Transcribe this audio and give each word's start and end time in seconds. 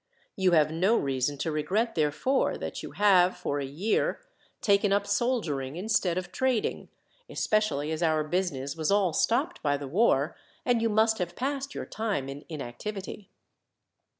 You 0.35 0.53
have 0.53 0.71
no 0.71 0.97
reason 0.97 1.37
to 1.37 1.51
regret, 1.51 1.93
therefore, 1.93 2.57
that 2.57 2.81
you 2.81 2.93
have, 2.93 3.37
for 3.37 3.59
a 3.59 3.65
year, 3.65 4.19
taken 4.59 4.91
up 4.91 5.05
soldiering 5.05 5.75
instead 5.75 6.17
of 6.17 6.31
trading, 6.31 6.89
especially 7.29 7.91
as 7.91 8.01
our 8.01 8.23
business 8.23 8.75
was 8.75 8.89
all 8.89 9.13
stopped 9.13 9.61
by 9.61 9.77
the 9.77 9.87
war, 9.87 10.35
and 10.65 10.81
you 10.81 10.89
must 10.89 11.19
have 11.19 11.35
passed 11.35 11.75
your 11.75 11.85
time 11.85 12.29
in 12.29 12.45
inactivity." 12.49 13.29